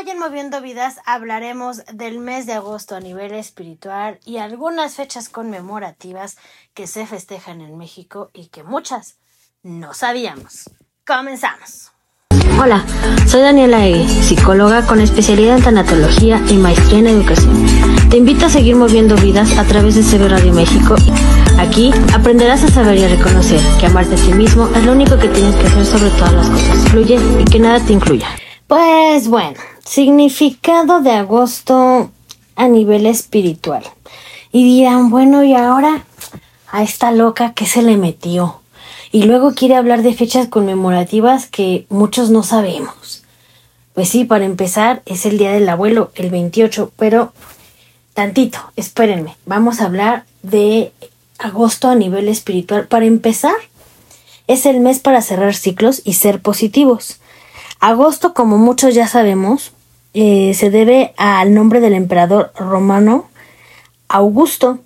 Hoy 0.00 0.08
en 0.08 0.18
Moviendo 0.18 0.62
Vidas 0.62 0.96
hablaremos 1.04 1.82
del 1.92 2.20
mes 2.20 2.46
de 2.46 2.54
agosto 2.54 2.96
a 2.96 3.00
nivel 3.00 3.32
espiritual 3.32 4.18
y 4.24 4.38
algunas 4.38 4.94
fechas 4.94 5.28
conmemorativas 5.28 6.38
que 6.72 6.86
se 6.86 7.04
festejan 7.04 7.60
en 7.60 7.76
México 7.76 8.30
y 8.32 8.46
que 8.46 8.62
muchas 8.62 9.18
no 9.62 9.92
sabíamos. 9.92 10.70
Comenzamos. 11.06 11.92
Hola, 12.58 12.82
soy 13.26 13.42
Daniela 13.42 13.84
Egue, 13.84 14.08
psicóloga 14.08 14.86
con 14.86 15.00
especialidad 15.00 15.58
en 15.58 15.64
tanatología 15.64 16.42
y 16.48 16.54
maestría 16.54 17.00
en 17.00 17.06
educación. 17.08 17.66
Te 18.08 18.16
invito 18.16 18.46
a 18.46 18.50
seguir 18.50 18.76
moviendo 18.76 19.16
vidas 19.16 19.58
a 19.58 19.64
través 19.64 19.96
de 19.96 20.02
CB 20.02 20.30
Radio 20.30 20.54
México. 20.54 20.94
Aquí 21.58 21.92
aprenderás 22.14 22.64
a 22.64 22.68
saber 22.68 22.96
y 22.96 23.04
a 23.04 23.08
reconocer 23.08 23.60
que 23.78 23.84
amarte 23.84 24.14
a 24.14 24.18
ti 24.18 24.32
mismo 24.32 24.66
es 24.74 24.82
lo 24.82 24.92
único 24.92 25.18
que 25.18 25.28
tienes 25.28 25.54
que 25.56 25.66
hacer 25.66 25.84
sobre 25.84 26.10
todas 26.12 26.32
las 26.32 26.48
cosas. 26.48 26.88
Fluye 26.88 27.18
y 27.38 27.44
que 27.44 27.58
nada 27.58 27.80
te 27.80 27.92
incluya. 27.92 28.28
Pues 28.66 29.26
bueno, 29.28 29.58
significado 29.90 31.00
de 31.00 31.10
agosto 31.10 32.12
a 32.54 32.68
nivel 32.68 33.06
espiritual. 33.06 33.82
Y 34.52 34.62
dirán, 34.62 35.10
bueno, 35.10 35.42
¿y 35.42 35.54
ahora 35.54 36.04
a 36.70 36.84
esta 36.84 37.10
loca 37.10 37.54
que 37.54 37.66
se 37.66 37.82
le 37.82 37.96
metió? 37.96 38.60
Y 39.10 39.24
luego 39.24 39.52
quiere 39.52 39.74
hablar 39.74 40.02
de 40.02 40.14
fechas 40.14 40.46
conmemorativas 40.46 41.48
que 41.48 41.86
muchos 41.88 42.30
no 42.30 42.44
sabemos. 42.44 43.24
Pues 43.92 44.08
sí, 44.10 44.24
para 44.24 44.44
empezar 44.44 45.02
es 45.06 45.26
el 45.26 45.38
Día 45.38 45.50
del 45.50 45.68
Abuelo, 45.68 46.12
el 46.14 46.30
28, 46.30 46.92
pero 46.96 47.32
tantito, 48.14 48.60
espérenme, 48.76 49.36
vamos 49.44 49.80
a 49.80 49.86
hablar 49.86 50.24
de 50.44 50.92
agosto 51.40 51.88
a 51.88 51.96
nivel 51.96 52.28
espiritual. 52.28 52.86
Para 52.86 53.06
empezar, 53.06 53.56
es 54.46 54.66
el 54.66 54.78
mes 54.78 55.00
para 55.00 55.20
cerrar 55.20 55.54
ciclos 55.54 56.00
y 56.04 56.12
ser 56.12 56.40
positivos. 56.40 57.18
Agosto, 57.80 58.34
como 58.34 58.56
muchos 58.56 58.94
ya 58.94 59.08
sabemos, 59.08 59.72
eh, 60.14 60.54
se 60.54 60.70
debe 60.70 61.14
al 61.16 61.54
nombre 61.54 61.80
del 61.80 61.94
emperador 61.94 62.52
romano 62.56 63.28
Augusto 64.08 64.78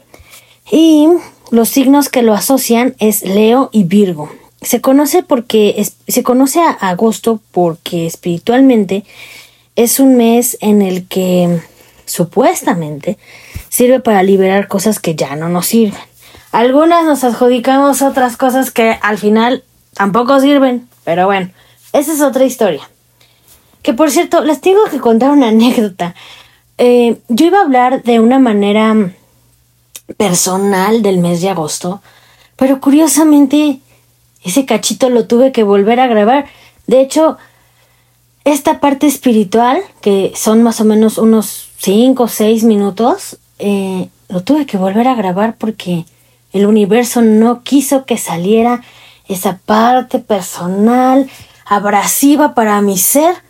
y 0.70 1.08
los 1.50 1.69
signos 1.69 2.08
que 2.08 2.22
lo 2.22 2.34
asocian 2.34 2.94
es 2.98 3.22
Leo 3.22 3.70
y 3.72 3.84
Virgo. 3.84 4.30
Se 4.61 4.80
conoce 4.80 5.22
porque 5.22 5.86
se 6.08 6.22
conoce 6.22 6.61
a 6.61 6.70
agosto 6.70 7.41
porque 7.52 8.06
espiritualmente 8.06 9.05
es 9.77 10.00
un 10.00 10.17
mes 10.17 10.56
en 10.61 10.83
el 10.83 11.06
que 11.06 11.61
supuestamente 12.06 13.19
sirve 13.69 14.00
para 14.00 14.22
liberar 14.22 14.69
cosas 14.69 15.00
que 15.00 15.14
ya 15.14 15.36
no 15.36 15.48
nos 15.48 15.67
sirven. 15.67 16.00
Algunas 16.52 17.05
nos 17.05 17.25
adjudicamos 17.25 18.02
otras 18.02 18.36
cosas 18.36 18.70
que 18.70 18.98
al 19.02 19.19
final 19.19 19.64
tampoco 19.95 20.39
sirven, 20.41 20.89
pero 21.05 21.27
bueno, 21.27 21.50
esa 21.92 22.12
es 22.12 22.20
otra 22.20 22.45
historia. 22.45 22.89
Que 23.84 23.92
por 23.92 24.10
cierto, 24.10 24.42
les 24.42 24.62
tengo 24.62 24.82
que 24.90 24.98
contar 24.98 25.30
una 25.30 25.48
anécdota. 25.48 26.14
Eh, 26.78 27.18
yo 27.28 27.46
iba 27.46 27.58
a 27.58 27.64
hablar 27.64 28.02
de 28.02 28.18
una 28.18 28.38
manera 28.38 29.12
personal 30.16 31.02
del 31.02 31.18
mes 31.18 31.42
de 31.42 31.50
agosto, 31.50 32.00
pero 32.56 32.80
curiosamente 32.80 33.80
ese 34.42 34.64
cachito 34.64 35.10
lo 35.10 35.27
tuve 35.27 35.52
que 35.52 35.64
volver 35.64 36.00
a 36.00 36.06
grabar. 36.06 36.46
De 36.86 37.02
hecho, 37.02 37.36
esta 38.44 38.80
parte 38.80 39.06
espiritual, 39.06 39.82
que 40.00 40.32
son 40.34 40.62
más 40.62 40.80
o 40.80 40.86
menos 40.86 41.18
unos 41.18 41.68
5 41.77 42.22
o 42.22 42.28
6 42.28 42.64
minutos, 42.64 43.36
eh, 43.58 44.08
lo 44.30 44.42
tuve 44.42 44.64
que 44.64 44.78
volver 44.78 45.08
a 45.08 45.14
grabar 45.14 45.56
porque 45.58 46.06
el 46.55 46.64
universo 46.64 47.20
no 47.20 47.62
quiso 47.62 48.06
que 48.06 48.16
saliera 48.16 48.80
esa 49.28 49.58
parte 49.58 50.20
personal, 50.20 51.28
abrasiva 51.66 52.55
para 52.55 52.80
mi 52.80 52.96
ser, 52.96 53.43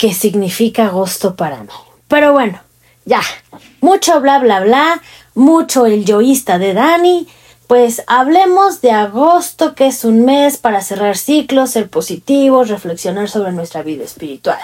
que 0.00 0.14
significa 0.14 0.86
agosto 0.86 1.36
para 1.36 1.62
mí. 1.62 1.68
Pero 2.08 2.32
bueno, 2.32 2.58
ya, 3.04 3.20
mucho 3.82 4.18
bla 4.22 4.38
bla 4.38 4.60
bla, 4.60 5.02
mucho 5.34 5.84
el 5.84 6.06
yoísta 6.06 6.58
de 6.58 6.72
Dani, 6.72 7.28
pues 7.66 8.02
hablemos 8.06 8.80
de 8.80 8.92
agosto, 8.92 9.74
que 9.74 9.88
es 9.88 10.06
un 10.06 10.24
mes 10.24 10.56
para 10.56 10.80
cerrar 10.80 11.18
ciclos, 11.18 11.72
ser 11.72 11.90
positivos, 11.90 12.70
reflexionar 12.70 13.28
sobre 13.28 13.52
nuestra 13.52 13.82
vida 13.82 14.04
espiritual. 14.04 14.58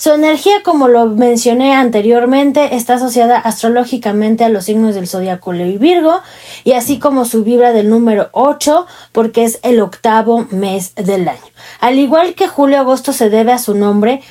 Su 0.00 0.12
energía, 0.12 0.62
como 0.62 0.86
lo 0.86 1.06
mencioné 1.06 1.74
anteriormente, 1.74 2.76
está 2.76 2.94
asociada 2.94 3.36
astrológicamente 3.36 4.44
a 4.44 4.48
los 4.48 4.66
signos 4.66 4.94
del 4.94 5.08
zodiaco 5.08 5.52
Leo 5.52 5.66
y 5.66 5.76
Virgo, 5.76 6.20
y 6.62 6.74
así 6.74 7.00
como 7.00 7.24
su 7.24 7.42
vibra 7.42 7.72
del 7.72 7.90
número 7.90 8.28
8, 8.30 8.86
porque 9.10 9.42
es 9.42 9.58
el 9.64 9.80
octavo 9.80 10.46
mes 10.52 10.94
del 10.94 11.28
año. 11.28 11.40
Al 11.80 11.98
igual 11.98 12.34
que 12.34 12.46
julio-agosto 12.46 13.12
se 13.12 13.28
debe 13.28 13.50
a 13.50 13.58
su 13.58 13.74
nombre 13.74 14.22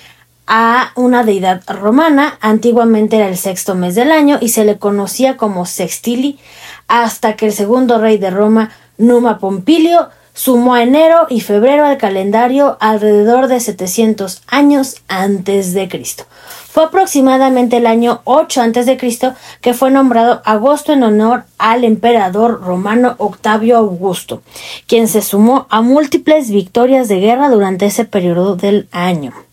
a 0.48 0.92
una 0.96 1.24
deidad 1.24 1.62
romana, 1.68 2.38
antiguamente 2.42 3.18
era 3.18 3.28
el 3.28 3.38
sexto 3.38 3.76
mes 3.76 3.96
del 3.96 4.12
año 4.12 4.38
y 4.42 4.50
se 4.50 4.66
le 4.66 4.78
conocía 4.78 5.38
como 5.38 5.66
Sextili, 5.66 6.40
hasta 6.88 7.36
que 7.36 7.48
el 7.48 7.54
segundo 7.54 8.00
rey 8.00 8.18
de 8.18 8.30
Roma, 8.30 8.72
Numa 8.98 9.40
Pompilio, 9.40 10.10
sumó 10.34 10.78
enero 10.78 11.26
y 11.30 11.42
febrero 11.42 11.84
al 11.84 11.98
calendario 11.98 12.78
alrededor 12.80 13.48
de 13.48 13.60
700 13.60 14.44
años 14.48 14.98
antes 15.08 15.74
de 15.74 15.90
Cristo. 15.90 16.26
Fue 16.70 16.86
aproximadamente 16.86 17.78
el 17.78 17.88
año 17.88 18.22
8 18.24 18.62
antes 18.62 18.86
de 18.86 18.98
Cristo 18.98 19.34
que 19.62 19.74
fue 19.74 19.90
nombrado 19.90 20.44
agosto 20.46 20.94
en 20.94 21.02
honor 21.02 21.46
al 21.58 21.84
emperador 21.84 22.62
romano 22.62 23.16
Octavio 23.18 23.78
Augusto, 23.78 24.44
quien 24.86 25.08
se 25.08 25.24
sumó 25.24 25.66
a 25.72 25.82
múltiples 25.82 26.52
victorias 26.52 27.08
de 27.08 27.20
guerra 27.20 27.50
durante 27.50 27.88
ese 27.88 28.06
periodo 28.06 28.56
del 28.56 28.88
año. 28.92 29.47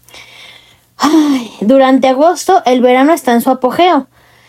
Durante 1.60 2.08
agosto 2.08 2.62
el 2.66 2.80
verano 2.80 3.12
está 3.12 3.32
en 3.32 3.40
su 3.40 3.50
apogeo, 3.50 4.06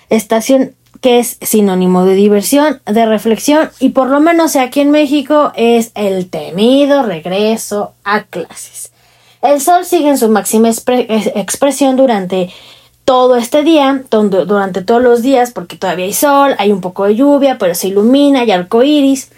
estación 0.10 0.76
que 1.02 1.20
es 1.20 1.38
sinónimo 1.42 2.06
de 2.06 2.16
diversión, 2.16 2.82
de 2.86 3.06
reflexión 3.06 3.70
y 3.80 3.90
por 3.90 4.10
lo 4.10 4.20
menos 4.20 4.56
aquí 4.56 4.82
en 4.82 4.92
México 4.92 5.52
es 5.56 5.92
el 5.96 6.30
temido 6.30 7.04
regreso 7.04 7.94
a 8.04 8.24
clases. 8.24 8.92
El 9.42 9.62
sol 9.62 9.86
sigue 9.86 10.10
en 10.10 10.18
su 10.18 10.30
máxima 10.30 10.70
expresión 10.70 11.96
durante 11.96 12.52
todo 13.04 13.36
este 13.36 13.62
día, 13.64 14.04
durante 14.10 14.82
todos 14.82 15.02
los 15.02 15.22
días, 15.22 15.52
porque 15.52 15.78
todavía 15.78 16.06
hay 16.06 16.14
sol, 16.14 16.56
hay 16.58 16.72
un 16.72 16.82
poco 16.82 17.06
de 17.06 17.16
lluvia, 17.16 17.60
pero 17.60 17.76
se 17.76 17.90
ilumina, 17.90 18.40
hay 18.40 18.52
arco 18.52 18.82
iris. 18.82 19.30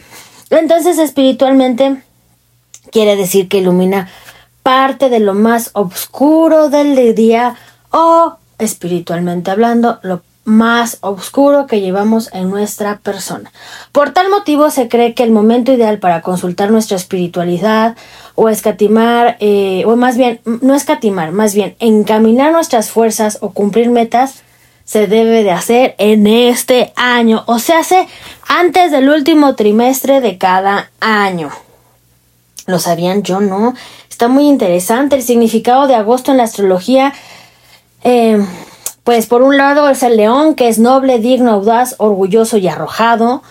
Entonces, 0.50 0.98
espiritualmente, 0.98 2.02
quiere 2.92 3.18
decir 3.18 3.50
que 3.50 3.58
ilumina 3.58 4.10
parte 4.68 5.10
de 5.10 5.22
lo 5.22 5.34
más 5.34 5.70
oscuro 5.72 6.68
del 6.70 7.16
día 7.16 7.56
o, 7.90 8.36
espiritualmente 8.60 9.50
hablando, 9.50 9.98
lo 10.02 10.24
más 10.44 10.98
oscuro 11.00 11.68
que 11.68 11.80
llevamos 11.80 12.30
en 12.34 12.50
nuestra 12.50 12.98
persona. 12.98 13.50
Por 13.94 14.10
tal 14.12 14.30
motivo 14.30 14.70
se 14.70 14.90
cree 14.90 15.14
que 15.14 15.24
el 15.24 15.32
momento 15.32 15.72
ideal 15.72 16.00
para 16.00 16.20
consultar 16.20 16.70
nuestra 16.70 16.98
espiritualidad 16.98 17.96
o 18.36 18.50
escatimar, 18.50 19.38
eh, 19.40 19.86
o 19.86 19.96
más 19.96 20.18
bien, 20.18 20.42
no 20.44 20.76
escatimar, 20.76 21.32
más 21.32 21.56
bien 21.56 21.78
encaminar 21.80 22.52
nuestras 22.52 22.90
fuerzas 22.90 23.38
o 23.40 23.52
cumplir 23.52 23.90
metas, 23.90 24.44
se 24.84 25.08
debe 25.08 25.44
de 25.44 25.52
hacer 25.52 25.96
en 25.98 26.28
este 26.28 26.92
año, 26.98 27.46
o 27.46 27.60
se 27.60 27.74
hace 27.74 28.06
antes 28.50 28.92
del 28.92 29.08
último 29.08 29.56
trimestre 29.56 30.20
de 30.20 30.38
cada 30.38 30.92
año. 31.00 31.52
¿Lo 32.68 32.80
sabían? 32.80 33.24
Yo 33.24 33.40
no. 33.40 33.74
Está 34.10 34.28
muy 34.28 34.46
interesante 34.48 35.16
el 35.16 35.24
significado 35.24 35.88
de 35.88 35.96
agosto 35.96 36.32
en 36.32 36.38
la 36.38 36.44
astrología. 36.44 37.14
Eh, 38.04 38.46
pues 39.06 39.26
por 39.26 39.42
un 39.42 39.56
lado 39.56 39.90
es 39.90 40.04
el 40.04 40.18
león, 40.18 40.54
que 40.54 40.68
es 40.68 40.78
noble, 40.78 41.20
digno, 41.20 41.52
audaz, 41.52 41.96
orgulloso 41.98 42.58
y 42.58 42.68
arrojado. 42.68 43.42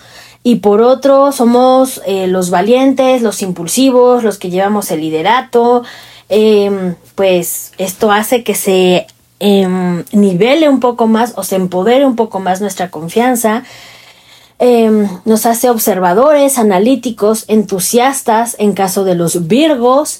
Y 0.43 0.57
por 0.57 0.83
otro 0.83 1.31
somos 1.31 1.99
eh, 2.05 2.27
los 2.27 2.51
valientes, 2.51 3.23
los 3.23 3.41
impulsivos, 3.41 4.23
los 4.23 4.37
que 4.37 4.51
llevamos 4.51 4.91
el 4.91 5.01
liderato. 5.01 5.83
Em, 6.29 6.93
pues 7.15 7.71
esto 7.79 8.11
hace 8.11 8.43
que 8.43 8.53
se 8.53 9.07
em, 9.39 10.05
nivele 10.11 10.69
un 10.69 10.79
poco 10.79 11.07
más 11.07 11.33
o 11.37 11.43
se 11.43 11.55
empodere 11.55 12.05
un 12.05 12.15
poco 12.15 12.39
más 12.39 12.61
nuestra 12.61 12.91
confianza. 12.91 13.63
Em, 14.59 15.07
nos 15.25 15.45
hace 15.45 15.69
observadores, 15.69 16.57
analíticos, 16.57 17.45
entusiastas 17.47 18.55
en 18.57 18.73
caso 18.73 19.03
de 19.03 19.13
los 19.13 19.47
virgos. 19.47 20.19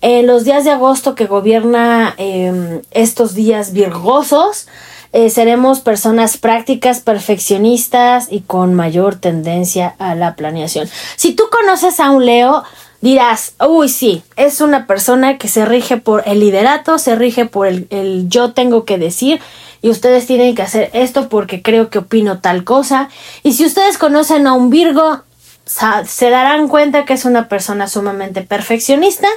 En 0.00 0.26
los 0.26 0.44
días 0.44 0.64
de 0.64 0.70
agosto 0.70 1.14
que 1.14 1.26
gobierna 1.26 2.14
em, 2.16 2.80
estos 2.92 3.34
días 3.34 3.74
virgosos, 3.74 4.68
eh, 5.12 5.28
seremos 5.28 5.80
personas 5.80 6.38
prácticas, 6.38 7.00
perfeccionistas 7.00 8.28
y 8.30 8.40
con 8.40 8.72
mayor 8.72 9.16
tendencia 9.16 9.94
a 9.98 10.14
la 10.14 10.34
planeación. 10.34 10.88
Si 11.16 11.34
tú 11.34 11.44
conoces 11.50 12.00
a 12.00 12.10
un 12.10 12.24
Leo, 12.24 12.64
dirás, 13.02 13.52
uy, 13.68 13.90
sí, 13.90 14.22
es 14.36 14.62
una 14.62 14.86
persona 14.86 15.36
que 15.36 15.48
se 15.48 15.66
rige 15.66 15.98
por 15.98 16.22
el 16.24 16.40
liderato, 16.40 16.98
se 16.98 17.16
rige 17.16 17.44
por 17.44 17.66
el, 17.66 17.86
el 17.90 18.30
yo 18.30 18.54
tengo 18.54 18.86
que 18.86 18.96
decir 18.96 19.42
y 19.84 19.90
ustedes 19.90 20.26
tienen 20.26 20.54
que 20.54 20.62
hacer 20.62 20.88
esto 20.94 21.28
porque 21.28 21.60
creo 21.60 21.90
que 21.90 21.98
opino 21.98 22.38
tal 22.38 22.64
cosa. 22.64 23.10
Y 23.42 23.52
si 23.52 23.66
ustedes 23.66 23.98
conocen 23.98 24.46
a 24.46 24.54
un 24.54 24.70
Virgo, 24.70 25.20
se 25.66 26.30
darán 26.30 26.68
cuenta 26.68 27.04
que 27.04 27.12
es 27.12 27.26
una 27.26 27.50
persona 27.50 27.86
sumamente 27.86 28.40
perfeccionista, 28.40 29.28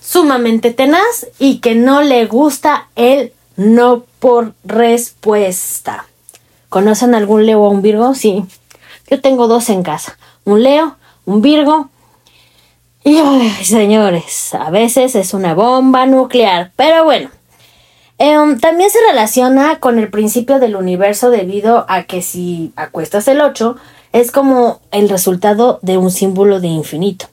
sumamente 0.00 0.70
tenaz 0.70 1.26
y 1.40 1.58
que 1.58 1.74
no 1.74 2.02
le 2.02 2.24
gusta 2.26 2.86
el 2.94 3.32
no 3.56 4.04
por 4.20 4.54
respuesta. 4.62 6.06
¿Conocen 6.68 7.16
algún 7.16 7.44
Leo 7.44 7.62
o 7.62 7.70
un 7.70 7.82
Virgo? 7.82 8.14
Sí. 8.14 8.44
Yo 9.10 9.20
tengo 9.20 9.48
dos 9.48 9.68
en 9.70 9.82
casa. 9.82 10.16
Un 10.44 10.62
Leo, 10.62 10.94
un 11.24 11.42
Virgo. 11.42 11.90
Y, 13.02 13.18
señores, 13.64 14.54
a 14.54 14.70
veces 14.70 15.16
es 15.16 15.34
una 15.34 15.54
bomba 15.54 16.06
nuclear. 16.06 16.70
Pero 16.76 17.02
bueno. 17.02 17.28
Em, 18.18 18.58
también 18.60 18.90
se 18.90 18.98
relaciona 19.08 19.80
con 19.80 19.98
el 19.98 20.08
principio 20.08 20.60
del 20.60 20.76
universo 20.76 21.30
debido 21.30 21.84
a 21.88 22.04
que 22.04 22.22
si 22.22 22.72
acuestas 22.76 23.26
el 23.26 23.40
8, 23.40 23.76
es 24.12 24.30
como 24.30 24.80
el 24.92 25.08
resultado 25.08 25.80
de 25.82 25.98
un 25.98 26.12
símbolo 26.12 26.60
de 26.60 26.68
infinito. 26.68 27.26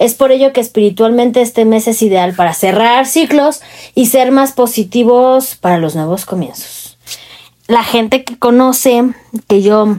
Es 0.00 0.14
por 0.14 0.32
ello 0.32 0.52
que 0.52 0.60
espiritualmente 0.60 1.40
este 1.40 1.64
mes 1.64 1.86
es 1.86 2.02
ideal 2.02 2.34
para 2.34 2.52
cerrar 2.54 3.06
ciclos 3.06 3.60
y 3.94 4.06
ser 4.06 4.32
más 4.32 4.52
positivos 4.52 5.54
para 5.54 5.78
los 5.78 5.94
nuevos 5.94 6.24
comienzos. 6.26 6.98
La 7.68 7.84
gente 7.84 8.24
que 8.24 8.36
conoce, 8.36 9.14
que 9.46 9.62
yo, 9.62 9.98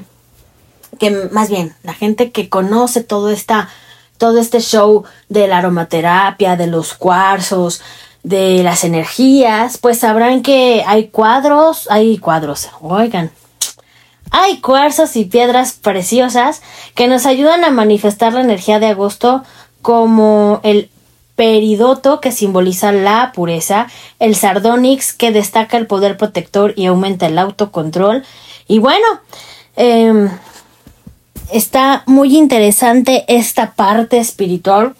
que 0.99 1.11
más 1.31 1.49
bien, 1.49 1.73
la 1.83 1.93
gente 1.93 2.31
que 2.31 2.49
conoce 2.49 3.01
todo 3.01 3.31
esta, 3.31 3.69
todo 4.17 4.37
este 4.39 4.59
show 4.59 5.05
de 5.29 5.47
la 5.47 5.59
aromaterapia, 5.59 6.57
de 6.57 6.67
los 6.67 6.93
cuarzos, 6.95 7.81
de 8.25 8.63
las 8.63 8.83
energías, 8.83 9.77
pues 9.77 9.99
sabrán 9.99 10.41
que 10.41 10.83
hay 10.87 11.09
cuadros, 11.09 11.87
hay 11.91 12.17
cuadros, 12.17 12.69
oigan, 12.81 13.29
hay 14.31 14.61
cuarzos 14.61 15.15
y 15.15 15.25
piedras 15.25 15.73
preciosas 15.73 16.63
que 16.95 17.07
nos 17.07 17.27
ayudan 17.27 17.63
a 17.63 17.69
manifestar 17.69 18.33
la 18.33 18.41
energía 18.41 18.79
de 18.79 18.87
agosto 18.87 19.43
como 19.83 20.59
el 20.63 20.89
peridoto 21.35 22.19
que 22.19 22.31
simboliza 22.31 22.91
la 22.91 23.31
pureza, 23.31 23.87
el 24.17 24.35
sardonyx 24.35 25.13
que 25.13 25.31
destaca 25.31 25.77
el 25.77 25.85
poder 25.85 26.17
protector 26.17 26.73
y 26.75 26.87
aumenta 26.87 27.27
el 27.27 27.37
autocontrol. 27.37 28.23
Y 28.67 28.79
bueno, 28.79 29.05
em, 29.75 30.29
está 31.53 32.01
muy 32.07 32.35
interesante 32.35 33.23
esta 33.27 33.73
parte 33.73 34.17
espiritual. 34.17 34.95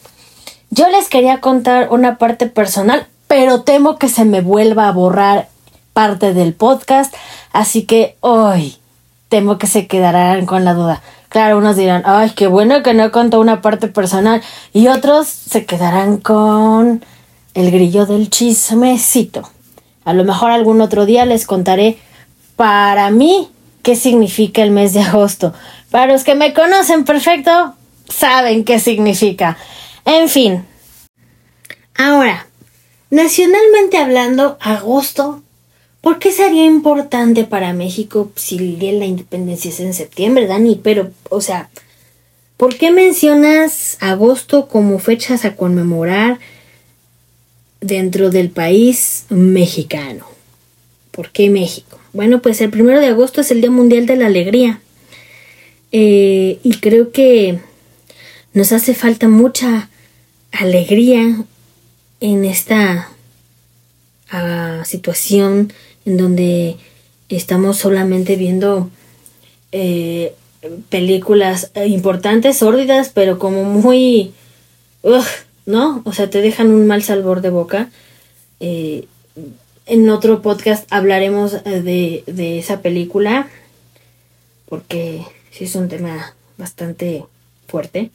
Yo 0.69 0.88
les 0.89 1.10
quería 1.10 1.42
contar 1.42 1.88
una 1.89 2.19
parte 2.19 2.45
personal, 2.45 3.07
pero 3.36 3.64
temo 3.64 3.98
que 3.98 4.08
se 4.08 4.24
me 4.24 4.40
vuelva 4.40 4.88
a 4.88 4.94
borrar 4.94 5.50
parte 5.92 6.34
del 6.34 6.54
podcast, 6.54 7.14
así 7.52 7.82
que 7.82 8.16
hoy 8.22 8.78
temo 9.28 9.58
que 9.58 9.68
se 9.68 9.88
quedarán 9.88 10.46
con 10.46 10.64
la 10.64 10.74
duda. 10.74 11.02
Claro, 11.28 11.58
unos 11.58 11.76
dirán, 11.76 12.04
ay, 12.06 12.30
qué 12.30 12.48
bueno 12.48 12.82
que 12.82 12.94
no 12.94 13.12
contó 13.12 13.42
una 13.42 13.62
parte 13.62 13.90
personal. 13.90 14.42
Y 14.72 14.88
otros 14.88 15.28
se 15.28 15.66
quedarán 15.66 16.16
con 16.16 17.04
el 17.56 17.72
grillo 17.72 18.06
del 18.06 18.30
chismecito. 18.30 19.42
A 20.06 20.14
lo 20.14 20.24
mejor 20.24 20.52
algún 20.52 20.80
otro 20.80 21.06
día 21.06 21.26
les 21.26 21.46
contaré 21.46 21.98
para 22.56 23.10
mí 23.10 23.50
qué 23.81 23.98
significa 23.98 24.64
el 24.64 24.72
mes 24.72 24.94
de 24.94 25.02
agosto. 25.02 25.54
Para 25.92 26.14
los 26.14 26.24
que 26.24 26.36
me 26.36 26.54
conocen 26.54 27.04
perfecto, 27.04 27.74
saben 28.08 28.64
qué 28.64 28.80
significa. 28.80 29.58
En 30.06 30.30
fin. 30.30 30.66
Ahora, 31.98 32.48
nacionalmente 33.10 33.98
hablando, 33.98 34.57
agosto 34.60 35.42
¿Por 36.06 36.19
qué 36.19 36.31
sería 36.31 36.66
importante 36.66 37.46
para 37.46 37.74
México 37.74 38.31
si 38.36 38.60
el 38.60 38.78
día 38.78 38.92
de 38.92 39.00
la 39.00 39.07
independencia 39.07 39.72
es 39.72 39.80
en 39.80 39.96
septiembre, 39.96 40.46
Dani? 40.46 40.80
Pero, 40.84 41.10
o 41.31 41.42
sea, 41.42 41.72
¿por 42.57 42.78
qué 42.78 42.92
mencionas 42.92 43.98
agosto 44.02 44.68
como 44.68 45.00
fechas 45.00 45.46
a 45.46 45.56
conmemorar 45.56 46.38
dentro 47.81 48.30
del 48.30 48.52
país 48.52 49.25
mexicano? 49.30 50.28
¿Por 51.10 51.31
qué 51.31 51.50
México? 51.50 52.00
Bueno, 52.13 52.40
pues 52.40 52.62
el 52.62 52.69
primero 52.69 53.00
de 53.00 53.07
agosto 53.07 53.42
es 53.42 53.50
el 53.50 53.62
Día 53.62 53.72
Mundial 53.72 54.06
de 54.06 54.18
la 54.18 54.28
Alegría. 54.28 54.81
Eh, 55.92 56.60
y 56.62 56.78
creo 56.81 57.12
que 57.12 57.57
nos 58.54 58.72
hace 58.74 58.94
falta 58.94 59.28
mucha 59.28 59.90
alegría 60.52 61.44
en 62.20 62.46
esta 62.46 63.10
ah, 64.32 64.84
situación 64.86 65.74
en 66.06 66.18
donde 66.18 66.78
estamos 67.30 67.78
solamente 67.78 68.36
viendo 68.36 68.90
eh, 69.72 70.34
películas 70.90 71.72
importantes, 71.86 72.58
sórdidas, 72.58 73.10
pero 73.14 73.40
como 73.40 73.64
muy... 73.64 74.34
¿No? 75.66 76.04
O 76.06 76.14
sea, 76.14 76.30
te 76.30 76.42
dejan 76.42 76.72
un 76.72 76.86
mal 76.86 77.02
sabor 77.02 77.42
de 77.42 77.50
boca. 77.50 77.90
Eh, 78.60 79.08
en 79.88 80.10
otro 80.10 80.42
podcast 80.42 80.88
hablaremos 80.92 81.54
eh, 81.66 81.82
de, 81.82 82.24
de 82.28 82.60
esa 82.60 82.82
película, 82.82 83.48
porque 84.68 85.24
sí 85.52 85.66
es 85.66 85.76
un 85.76 85.90
tema 85.90 86.36
bastante 86.58 87.26
fuerte. 87.68 88.12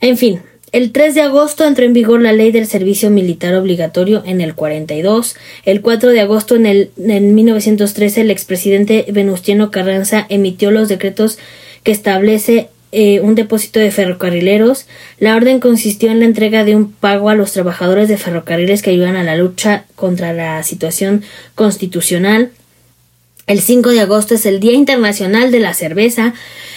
En 0.00 0.16
fin, 0.16 0.42
el 0.72 0.90
3 0.90 1.14
de 1.14 1.22
agosto 1.22 1.64
entró 1.64 1.84
en 1.84 1.92
vigor 1.92 2.20
la 2.20 2.32
ley 2.32 2.50
del 2.50 2.66
servicio 2.66 3.10
militar 3.10 3.54
obligatorio 3.54 4.22
en 4.26 4.40
el 4.40 4.54
42. 4.54 5.36
El 5.64 5.80
4 5.82 6.10
de 6.10 6.20
agosto 6.20 6.56
en, 6.56 6.66
el, 6.66 6.90
en 6.98 7.34
1913 7.34 8.22
el 8.22 8.30
expresidente 8.30 9.06
Venustiano 9.12 9.70
Carranza 9.70 10.26
emitió 10.28 10.70
los 10.70 10.88
decretos 10.88 11.38
que 11.84 11.92
establece 11.92 12.70
eh, 12.96 13.20
un 13.20 13.34
depósito 13.34 13.80
de 13.80 13.90
ferrocarrileros. 13.90 14.86
La 15.18 15.34
orden 15.34 15.58
consistió 15.58 16.12
en 16.12 16.20
la 16.20 16.26
entrega 16.26 16.64
de 16.64 16.76
un 16.76 16.92
pago 16.92 17.28
a 17.28 17.34
los 17.34 17.52
trabajadores 17.52 18.08
de 18.08 18.16
ferrocarriles 18.16 18.82
que 18.82 18.90
ayudan 18.90 19.16
a 19.16 19.24
la 19.24 19.36
lucha 19.36 19.84
contra 19.96 20.32
la 20.32 20.62
situación 20.62 21.24
constitucional. 21.56 22.52
El 23.46 23.60
5 23.60 23.90
de 23.90 24.00
agosto 24.00 24.36
es 24.36 24.46
el 24.46 24.58
Día 24.58 24.72
Internacional 24.72 25.50
de 25.50 25.60
la 25.60 25.74
Cerveza. 25.74 26.32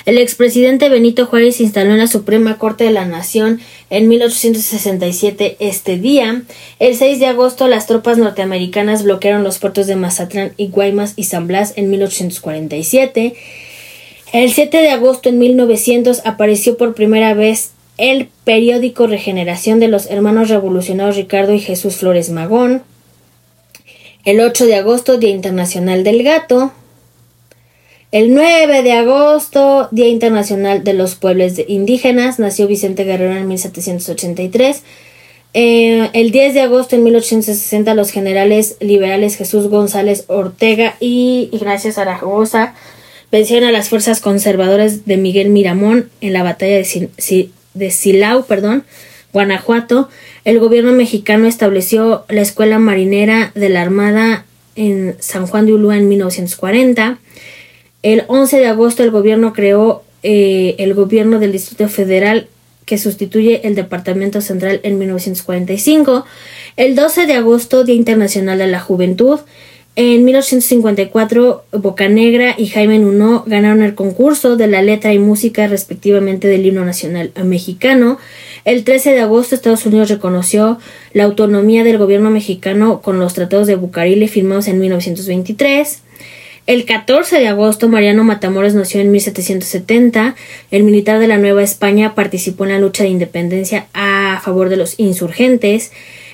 El 0.05 0.17
expresidente 0.17 0.89
Benito 0.89 1.25
Juárez 1.25 1.61
instaló 1.61 1.91
en 1.91 1.99
la 1.99 2.07
Suprema 2.07 2.57
Corte 2.57 2.83
de 2.83 2.91
la 2.91 3.05
Nación 3.05 3.61
en 3.89 4.09
1867 4.09 5.55
este 5.61 5.97
día. 5.97 6.41
El 6.79 6.95
6 6.95 7.21
de 7.21 7.27
agosto 7.27 7.69
las 7.69 7.87
tropas 7.87 8.17
norteamericanas 8.17 9.03
bloquearon 9.03 9.45
los 9.45 9.59
puertos 9.59 9.87
de 9.87 9.95
Mazatlán 9.95 10.51
y 10.57 10.67
Guaymas 10.67 11.13
y 11.15 11.23
San 11.23 11.47
Blas 11.47 11.71
en 11.77 11.89
1847. 11.89 13.33
El 14.33 14.51
7 14.51 14.77
de 14.81 14.89
agosto 14.89 15.29
en 15.29 15.39
1900 15.39 16.21
apareció 16.25 16.75
por 16.75 16.95
primera 16.95 17.33
vez 17.33 17.71
el 17.97 18.27
periódico 18.43 19.07
Regeneración 19.07 19.79
de 19.79 19.87
los 19.87 20.07
hermanos 20.07 20.49
revolucionarios 20.49 21.15
Ricardo 21.15 21.53
y 21.53 21.61
Jesús 21.61 21.95
Flores 21.95 22.29
Magón. 22.29 22.83
El 24.27 24.41
8 24.41 24.65
de 24.65 24.75
agosto, 24.75 25.17
Día 25.17 25.29
Internacional 25.29 26.03
del 26.03 26.21
Gato. 26.21 26.73
El 28.11 28.33
9 28.33 28.83
de 28.83 28.91
agosto, 28.91 29.87
Día 29.91 30.09
Internacional 30.09 30.83
de 30.83 30.91
los 30.91 31.15
Pueblos 31.15 31.53
Indígenas. 31.65 32.37
Nació 32.37 32.67
Vicente 32.67 33.05
Guerrero 33.05 33.37
en 33.37 33.47
1783. 33.47 34.83
Eh, 35.53 36.09
el 36.11 36.31
10 36.31 36.55
de 36.55 36.59
agosto 36.59 36.97
en 36.97 37.05
1860 37.05 37.93
los 37.93 38.11
generales 38.11 38.75
liberales 38.81 39.37
Jesús 39.37 39.69
González 39.69 40.25
Ortega 40.27 40.97
y 40.99 41.47
Ignacio 41.53 41.93
Zaragoza 41.93 42.75
vencieron 43.31 43.69
a 43.69 43.71
las 43.71 43.87
fuerzas 43.87 44.19
conservadoras 44.19 45.05
de 45.05 45.15
Miguel 45.15 45.51
Miramón 45.51 46.09
en 46.19 46.33
la 46.33 46.43
batalla 46.43 46.75
de, 46.75 47.49
de 47.75 47.91
Silao, 47.91 48.45
perdón, 48.45 48.83
Guanajuato, 49.33 50.09
el 50.45 50.59
gobierno 50.59 50.91
mexicano 50.91 51.47
estableció 51.47 52.25
la 52.29 52.41
Escuela 52.41 52.79
Marinera 52.79 53.51
de 53.55 53.69
la 53.69 53.81
Armada 53.81 54.45
en 54.75 55.15
San 55.19 55.47
Juan 55.47 55.65
de 55.65 55.73
Ulúa 55.73 55.97
en 55.97 56.07
1940. 56.07 57.19
El 58.03 58.23
11 58.27 58.59
de 58.59 58.67
agosto 58.67 59.03
el 59.03 59.11
gobierno 59.11 59.53
creó 59.53 60.03
eh, 60.23 60.75
el 60.79 60.93
gobierno 60.93 61.39
del 61.39 61.51
Distrito 61.51 61.87
Federal 61.89 62.47
que 62.85 62.97
sustituye 62.97 63.67
el 63.67 63.75
Departamento 63.75 64.39
Central 64.39 64.79
en 64.83 64.97
1945. 64.97 66.25
El 66.77 66.95
12 66.95 67.25
de 67.25 67.33
agosto, 67.33 67.83
Día 67.83 67.95
Internacional 67.95 68.57
de 68.57 68.67
la 68.67 68.79
Juventud. 68.79 69.41
En 69.97 70.23
1854, 70.25 71.65
Bocanegra 71.71 72.55
y 72.57 72.67
Jaime 72.67 72.99
Nuno 72.99 73.43
ganaron 73.47 73.81
el 73.81 73.95
concurso 73.95 74.55
de 74.55 74.67
la 74.67 74.81
letra 74.81 75.11
y 75.11 75.19
música 75.19 75.67
respectivamente 75.67 76.47
del 76.47 76.65
himno 76.65 76.85
nacional 76.85 77.31
mexicano. 77.43 78.19
El 78.67 78.83
13 78.83 79.13
de 79.13 79.21
agosto, 79.21 79.55
Estados 79.55 79.85
Unidos 79.85 80.09
reconoció 80.09 80.77
la 81.13 81.23
autonomía 81.23 81.85
del 81.85 81.97
gobierno 81.97 82.29
mexicano 82.29 83.01
con 83.01 83.17
los 83.17 83.33
tratados 83.33 83.65
de 83.65 83.75
Bucareli 83.77 84.27
firmados 84.27 84.67
en 84.67 84.81
1923. 84.81 86.01
El 86.65 86.83
14 86.83 87.39
de 87.39 87.47
agosto, 87.47 87.87
Mariano 87.87 88.25
Matamoros 88.25 88.73
nació 88.73 88.99
en 88.99 89.09
1770. 89.09 90.35
El 90.69 90.83
militar 90.83 91.19
de 91.19 91.29
la 91.29 91.37
Nueva 91.37 91.63
España 91.63 92.13
participó 92.13 92.65
en 92.65 92.71
la 92.71 92.79
lucha 92.79 93.05
de 93.05 93.09
independencia 93.09 93.87
a 93.93 94.41
favor 94.43 94.67
de 94.67 94.75
los 94.75 94.99
insurgentes. 94.99 95.93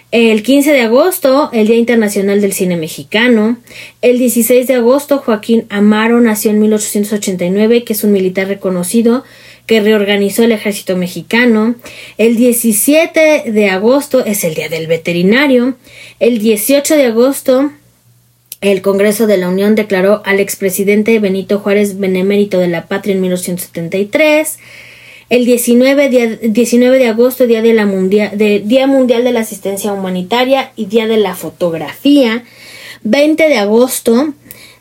El 0.10 0.42
15 0.42 0.72
de 0.74 0.82
agosto, 0.82 1.52
el 1.54 1.68
Día 1.68 1.78
Internacional 1.78 2.42
del 2.42 2.54
Cine 2.54 2.78
Mexicano. 2.78 3.58
El 4.02 4.18
16 4.18 4.66
de 4.66 4.74
agosto, 4.74 5.20
Joaquín 5.20 5.68
Amaro 5.70 6.20
nació 6.20 6.50
en 6.50 6.62
1889, 6.62 7.84
que 7.84 7.94
es 7.94 8.04
un 8.04 8.12
militar 8.12 8.48
reconocido 8.48 9.24
que 9.66 9.82
reorganizó 9.82 10.44
el 10.44 10.52
ejército 10.52 10.98
mexicano. 10.98 11.76
El 12.18 12.36
17 12.36 13.52
de 13.52 13.70
agosto 13.70 14.26
es 14.26 14.44
el 14.44 14.56
Día 14.56 14.70
del 14.70 14.88
Veterinario. 14.88 15.76
El 16.20 16.40
18 16.40 16.96
de 16.96 17.06
agosto 17.06 17.72
el 18.64 18.82
Congreso 18.82 19.28
de 19.28 19.36
la 19.36 19.50
Unión 19.50 19.76
declaró 19.76 20.22
al 20.24 20.40
expresidente 20.40 21.20
Benito 21.20 21.60
Juárez 21.60 22.00
benemérito 22.00 22.60
de 22.60 22.70
la 22.70 22.88
patria 22.88 23.14
en 23.14 23.20
1973. 23.20 24.58
El 25.30 25.46
19, 25.46 26.10
de 26.10 27.08
agosto, 27.08 27.46
Día, 27.46 27.62
de 27.62 27.74
la 27.74 27.86
mundial, 27.86 28.38
de, 28.38 28.62
Día 28.62 28.88
Mundial 28.88 29.26
de 29.26 29.34
la 29.34 29.42
Asistencia 29.42 29.92
Humanitaria 29.92 30.72
y 30.78 30.86
Día 30.86 31.08
de 31.08 31.18
la 31.18 31.36
Fotografía. 31.36 32.46
20 33.04 33.50
de 33.50 33.58
agosto 33.58 34.34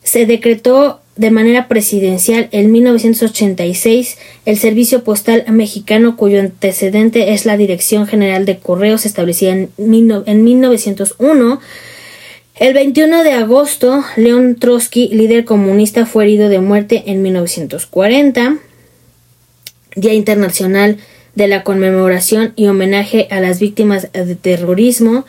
se 0.04 0.26
decretó 0.26 1.00
de 1.16 1.30
manera 1.30 1.68
presidencial 1.68 2.48
en 2.52 2.72
1986 2.72 4.16
el 4.46 4.58
Servicio 4.58 5.04
Postal 5.04 5.44
Mexicano 5.48 6.16
cuyo 6.16 6.40
antecedente 6.40 7.34
es 7.34 7.44
la 7.44 7.56
Dirección 7.56 8.06
General 8.06 8.46
de 8.46 8.58
Correos 8.58 9.04
establecida 9.04 9.52
en, 9.52 9.70
en 9.78 10.44
1901. 10.44 11.60
El 12.54 12.74
21 12.74 13.24
de 13.24 13.32
agosto, 13.32 14.04
León 14.16 14.56
Trotsky, 14.56 15.08
líder 15.08 15.44
comunista, 15.44 16.06
fue 16.06 16.24
herido 16.24 16.48
de 16.48 16.60
muerte 16.60 17.02
en 17.06 17.22
1940. 17.22 18.58
Día 19.96 20.14
Internacional 20.14 20.98
de 21.34 21.48
la 21.48 21.64
Conmemoración 21.64 22.52
y 22.56 22.68
Homenaje 22.68 23.26
a 23.30 23.40
las 23.40 23.58
Víctimas 23.58 24.10
de 24.12 24.34
Terrorismo. 24.34 25.26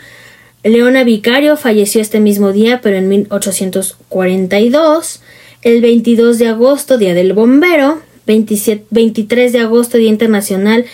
Leona 0.64 1.04
Vicario 1.04 1.58
falleció 1.58 2.00
este 2.02 2.22
mismo 2.22 2.54
día, 2.54 2.80
pero 2.82 2.96
en 2.98 3.10
1842. 3.10 5.22
El 5.64 5.82
22 5.82 6.40
de 6.40 6.48
agosto, 6.48 6.98
Día 6.98 7.14
del 7.14 7.32
Bombero. 7.32 8.02
23 8.26 9.54
de 9.54 9.60
agosto, 9.60 9.98
Día 9.98 10.10
Internacional 10.10 10.86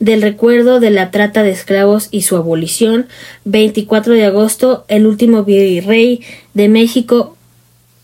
del 0.00 0.22
Recuerdo 0.22 0.80
de 0.80 0.90
la 0.90 1.10
Trata 1.10 1.42
de 1.42 1.50
Esclavos 1.50 2.08
y 2.10 2.22
su 2.22 2.36
abolición. 2.36 3.06
24 3.46 4.12
de 4.12 4.26
agosto, 4.26 4.84
el 4.88 5.06
último 5.06 5.44
virrey 5.44 6.20
de 6.52 6.68
México, 6.68 7.36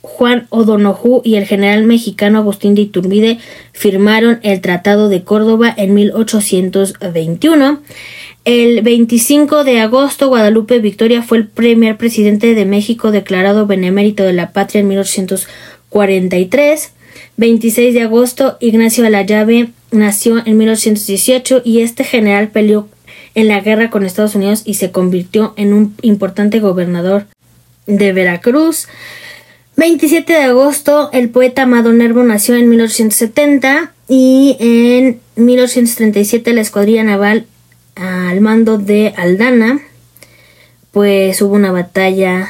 Juan 0.00 0.46
O'Donoghue 0.50 1.22
y 1.24 1.36
el 1.36 1.46
general 1.46 1.84
mexicano 1.84 2.38
Agustín 2.38 2.74
de 2.74 2.82
Iturbide 2.82 3.38
firmaron 3.72 4.38
el 4.42 4.60
Tratado 4.60 5.08
de 5.08 5.24
Córdoba 5.24 5.72
en 5.76 5.94
1821. 5.94 7.80
El 8.44 8.82
25 8.82 9.64
de 9.64 9.80
agosto, 9.80 10.28
Guadalupe 10.28 10.78
Victoria 10.78 11.22
fue 11.22 11.38
el 11.38 11.46
primer 11.48 11.96
presidente 11.96 12.54
de 12.54 12.66
México 12.66 13.10
declarado 13.10 13.66
benemérito 13.66 14.22
de 14.22 14.34
la 14.34 14.52
patria 14.52 14.82
en 14.82 14.88
1843. 15.94 16.92
26 17.36 17.94
de 17.94 18.02
agosto, 18.02 18.56
Ignacio 18.60 19.08
Llave 19.08 19.70
nació 19.90 20.42
en 20.44 20.56
1818 20.56 21.62
y 21.64 21.80
este 21.80 22.04
general 22.04 22.48
peleó 22.48 22.88
en 23.34 23.48
la 23.48 23.60
guerra 23.60 23.90
con 23.90 24.04
Estados 24.04 24.34
Unidos 24.34 24.62
y 24.64 24.74
se 24.74 24.90
convirtió 24.90 25.54
en 25.56 25.72
un 25.72 25.94
importante 26.02 26.60
gobernador 26.60 27.26
de 27.86 28.12
Veracruz. 28.12 28.88
27 29.76 30.32
de 30.32 30.42
agosto, 30.42 31.10
el 31.12 31.30
poeta 31.30 31.62
Amado 31.62 31.92
Nervo 31.92 32.22
nació 32.22 32.54
en 32.54 32.68
1870 32.68 33.92
y 34.08 34.56
en 34.60 35.20
1837 35.36 36.52
la 36.52 36.60
escuadrilla 36.60 37.02
naval 37.02 37.46
al 37.96 38.40
mando 38.40 38.78
de 38.78 39.12
Aldana, 39.16 39.80
pues 40.92 41.42
hubo 41.42 41.54
una 41.54 41.72
batalla 41.72 42.48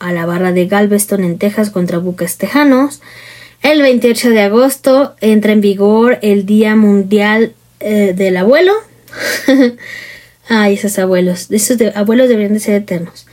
a 0.00 0.12
la 0.12 0.26
barra 0.26 0.52
de 0.52 0.66
Galveston 0.66 1.22
en 1.22 1.38
Texas 1.38 1.70
contra 1.70 1.98
buques 1.98 2.36
tejanos. 2.36 3.00
El 3.62 3.82
28 3.82 4.30
de 4.30 4.40
agosto 4.40 5.14
entra 5.20 5.52
en 5.52 5.60
vigor 5.60 6.18
el 6.22 6.46
Día 6.46 6.74
Mundial 6.74 7.52
eh, 7.78 8.14
del 8.16 8.36
Abuelo. 8.38 8.72
Ay, 10.48 10.74
esos 10.74 10.98
abuelos, 10.98 11.48
esos 11.50 11.78
abuelos 11.94 12.28
deberían 12.28 12.54
de 12.54 12.60
ser 12.60 12.74
eternos. 12.74 13.26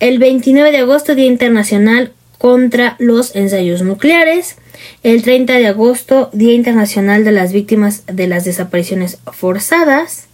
El 0.00 0.18
29 0.18 0.72
de 0.72 0.78
agosto, 0.78 1.14
Día 1.14 1.26
Internacional 1.26 2.12
contra 2.38 2.96
los 2.98 3.36
ensayos 3.36 3.82
nucleares. 3.82 4.56
El 5.02 5.22
30 5.22 5.58
de 5.58 5.66
agosto, 5.66 6.30
Día 6.32 6.54
Internacional 6.54 7.22
de 7.22 7.32
las 7.32 7.52
Víctimas 7.52 8.04
de 8.06 8.26
las 8.26 8.46
Desapariciones 8.46 9.18
Forzadas. 9.30 10.26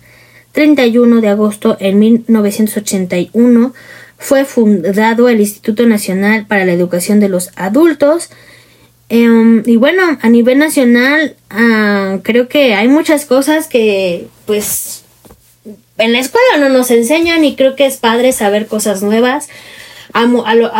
31 0.52 1.20
de 1.20 1.28
agosto 1.28 1.76
en 1.80 1.98
1981 1.98 3.74
fue 4.26 4.44
fundado 4.44 5.28
el 5.28 5.38
Instituto 5.38 5.86
Nacional 5.86 6.46
para 6.46 6.64
la 6.64 6.72
Educación 6.72 7.20
de 7.20 7.28
los 7.28 7.52
Adultos. 7.54 8.28
Em, 9.08 9.62
y 9.64 9.76
bueno, 9.76 10.02
a 10.20 10.28
nivel 10.28 10.58
nacional 10.58 11.36
ah, 11.48 12.18
creo 12.24 12.48
que 12.48 12.74
hay 12.74 12.88
muchas 12.88 13.24
cosas 13.24 13.68
que 13.68 14.26
pues 14.44 15.04
en 15.96 16.12
la 16.12 16.18
escuela 16.18 16.58
no 16.58 16.68
nos 16.70 16.90
enseñan 16.90 17.44
y 17.44 17.54
creo 17.54 17.76
que 17.76 17.86
es 17.86 17.98
padre 17.98 18.32
saber 18.32 18.66
cosas 18.66 19.00
nuevas. 19.00 19.48
A, 20.12 20.26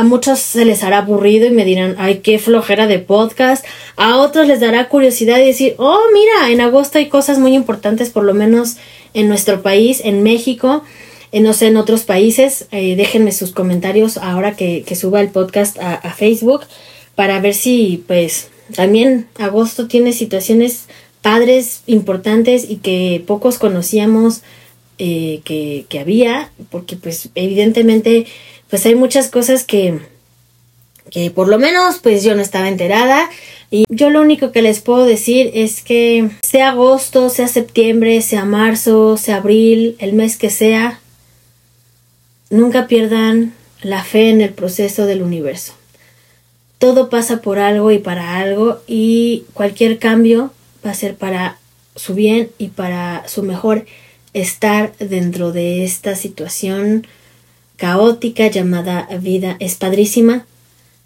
muchos 0.03 0.41
se 0.41 0.65
les 0.65 0.83
hará 0.83 0.99
aburrido 0.99 1.47
y 1.47 1.51
me 1.51 1.65
dirán, 1.65 1.95
ay, 1.99 2.19
qué 2.25 2.41
flojera 2.41 2.89
de 2.89 2.99
podcast. 2.99 3.65
A 3.97 4.17
otros 4.17 4.49
les 4.49 4.59
dará 4.59 4.89
curiosidad 4.89 5.39
y 5.39 5.47
decir, 5.47 5.77
oh, 5.79 6.01
mira, 6.13 6.51
en 6.51 6.61
agosto 6.61 6.99
hay 6.99 7.09
cosas 7.09 7.39
muy 7.39 7.55
importantes, 7.55 8.11
por 8.11 8.25
lo 8.25 8.35
menos 8.35 8.77
en 9.15 9.29
nuestro 9.29 9.63
país, 9.63 10.01
en 10.03 10.25
México. 10.25 10.83
Eh, 11.37 11.41
no 11.41 11.53
sé, 11.53 11.67
en 11.67 11.77
otros 11.77 12.05
países. 12.05 12.67
Eh, 12.71 12.97
déjenme 12.97 13.31
sus 13.31 13.53
comentarios 13.53 14.17
ahora 14.17 14.57
que, 14.57 14.83
suba 14.99 15.21
el 15.21 15.29
podcast 15.29 15.77
a, 15.79 16.15
Facebook 16.15 16.63
para 17.15 17.39
ver 17.43 17.53
si, 17.53 18.03
pues, 18.07 18.49
también 18.75 19.27
agosto 19.39 19.87
tiene 19.87 20.15
situaciones 20.15 20.87
padres, 21.21 21.83
importantes 21.87 22.65
y 22.67 22.77
que 22.77 23.23
pocos 23.27 23.59
conocíamos 23.59 24.41
eh, 24.97 25.43
que, 25.45 25.85
que 25.91 25.99
había, 25.99 26.53
porque 26.71 26.97
pues 26.97 27.29
evidentemente 27.35 28.27
pues 28.71 28.87
hay 28.87 28.95
muchas 28.95 29.29
cosas 29.29 29.65
que, 29.65 30.01
que 31.11 31.31
por 31.31 31.49
lo 31.49 31.59
menos 31.59 31.99
pues 32.03 32.25
yo 32.25 32.35
no 32.35 32.41
estaba 32.41 32.69
enterada 32.69 33.29
y 33.71 33.85
yo 33.91 34.09
lo 34.09 34.23
único 34.23 34.53
que 34.53 34.63
les 34.63 34.81
puedo 34.81 35.05
decir 35.05 35.51
es 35.53 35.83
que 35.83 36.31
sea 36.43 36.71
agosto, 36.71 37.29
sea 37.29 37.47
septiembre, 37.47 38.23
sea 38.23 38.47
marzo, 38.47 39.19
sea 39.19 39.37
abril, 39.37 39.97
el 39.99 40.15
mes 40.15 40.39
que 40.39 40.49
sea, 40.49 41.01
nunca 42.51 42.87
pierdan 42.87 43.53
la 43.83 44.03
fe 44.03 44.31
en 44.31 44.41
el 44.41 44.53
proceso 44.53 45.07
del 45.07 45.23
universo. 45.23 45.75
Todo 46.79 47.09
pasa 47.09 47.41
por 47.41 47.59
algo 47.59 47.91
y 47.91 47.99
para 47.99 48.39
algo 48.39 48.81
y 48.87 49.45
cualquier 49.55 49.99
cambio 49.99 50.53
va 50.85 50.91
a 50.91 50.95
ser 50.95 51.17
para 51.17 51.59
su 51.95 52.15
bien 52.15 52.51
y 52.59 52.69
para 52.69 53.27
su 53.29 53.43
mejor 53.43 53.87
estar 54.35 54.95
dentro 54.99 55.53
de 55.53 55.85
esta 55.85 56.15
situación 56.15 57.07
caótica 57.77 58.49
llamada 58.49 59.09
vida 59.21 59.57
es 59.61 59.77
padrísima. 59.77 60.45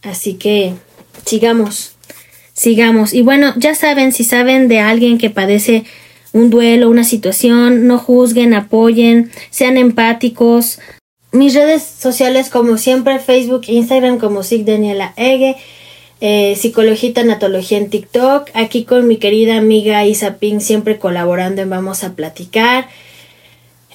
Así 0.02 0.34
que 0.34 0.74
sigamos, 1.24 1.92
sigamos. 2.52 3.12
Y 3.12 3.22
bueno, 3.22 3.54
ya 3.56 3.74
saben, 3.74 4.12
si 4.12 4.24
saben 4.24 4.68
de 4.68 4.80
alguien 4.80 5.18
que 5.18 5.30
padece 5.30 5.84
un 6.32 6.50
duelo, 6.50 6.88
una 6.88 7.04
situación, 7.04 7.86
no 7.86 7.98
juzguen, 7.98 8.54
apoyen, 8.54 9.30
sean 9.50 9.76
empáticos. 9.76 10.78
Mis 11.32 11.54
redes 11.54 11.82
sociales, 11.82 12.48
como 12.48 12.76
siempre, 12.76 13.20
Facebook 13.20 13.62
Instagram 13.68 14.18
como 14.18 14.42
Sig 14.42 14.64
Daniela 14.64 15.14
Ege, 15.16 15.56
eh, 16.20 16.56
Psicología 16.56 17.12
y 17.14 17.74
en 17.74 17.88
TikTok, 17.88 18.50
aquí 18.52 18.84
con 18.84 19.06
mi 19.06 19.16
querida 19.16 19.56
amiga 19.56 20.04
Isa 20.04 20.38
Ping, 20.38 20.58
siempre 20.58 20.98
colaborando 20.98 21.62
en 21.62 21.70
Vamos 21.70 22.02
a 22.02 22.14
Platicar. 22.14 22.88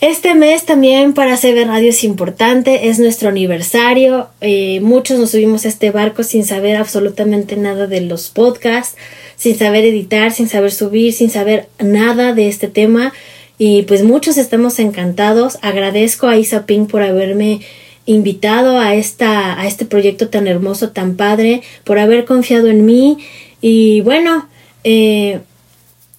Este 0.01 0.33
mes 0.35 0.65
también 0.65 1.13
para 1.13 1.37
CB 1.37 1.65
Radio 1.67 1.89
es 1.89 2.03
importante, 2.03 2.89
es 2.89 2.99
nuestro 2.99 3.29
aniversario. 3.29 4.29
Eh, 4.41 4.79
muchos 4.81 5.19
nos 5.19 5.31
subimos 5.31 5.65
a 5.65 5.69
este 5.69 5.91
barco 5.91 6.23
sin 6.23 6.45
saber 6.45 6.75
absolutamente 6.75 7.55
nada 7.55 7.87
de 7.87 8.01
los 8.01 8.29
podcasts, 8.29 8.97
sin 9.35 9.57
saber 9.57 9.85
editar, 9.85 10.31
sin 10.31 10.49
saber 10.49 10.71
subir, 10.71 11.13
sin 11.13 11.29
saber 11.29 11.69
nada 11.79 12.33
de 12.33 12.47
este 12.47 12.67
tema. 12.67 13.13
Y 13.57 13.83
pues 13.83 14.03
muchos 14.03 14.37
estamos 14.37 14.79
encantados. 14.79 15.57
Agradezco 15.61 16.27
a 16.27 16.37
Isa 16.37 16.65
Pink 16.65 16.89
por 16.89 17.01
haberme 17.01 17.61
invitado 18.05 18.77
a, 18.79 18.95
esta, 18.95 19.59
a 19.59 19.65
este 19.65 19.85
proyecto 19.85 20.29
tan 20.29 20.47
hermoso, 20.47 20.89
tan 20.89 21.15
padre, 21.15 21.61
por 21.83 21.99
haber 21.99 22.25
confiado 22.25 22.67
en 22.67 22.85
mí. 22.85 23.17
Y 23.61 24.01
bueno, 24.01 24.47
eh, 24.83 25.41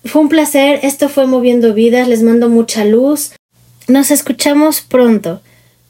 fue 0.05 0.23
un 0.23 0.29
placer. 0.29 0.81
Esto 0.83 1.09
fue 1.09 1.27
Moviendo 1.27 1.75
Vidas. 1.75 2.09
Les 2.09 2.23
mando 2.23 2.49
mucha 2.49 2.85
luz. 2.85 3.33
Nos 3.89 4.11
escuchamos 4.11 4.81
pronto. 4.81 5.41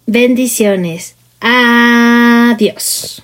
Bendiciones. 0.07 1.15
Adiós. 1.41 3.23